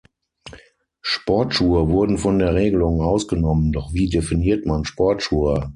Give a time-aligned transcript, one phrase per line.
[1.03, 5.69] Sportschuhe wurden von der Regelung ausgenommen, doch wie definiert man Sportschuhe?